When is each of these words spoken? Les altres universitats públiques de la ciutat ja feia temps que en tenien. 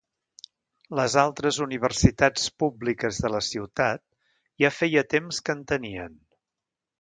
Les 0.99 1.17
altres 1.23 1.59
universitats 1.65 2.47
públiques 2.63 3.19
de 3.25 3.31
la 3.35 3.43
ciutat 3.49 4.03
ja 4.65 4.73
feia 4.79 5.05
temps 5.15 5.43
que 5.51 5.57
en 5.59 5.63
tenien. 5.75 6.19